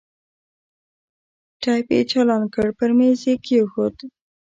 [1.61, 3.95] ټېپ يې چالان کړ پر ميز يې کښېښود.